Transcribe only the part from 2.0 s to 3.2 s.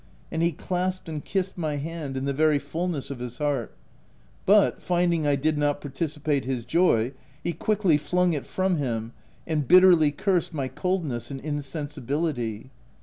in the very fulness of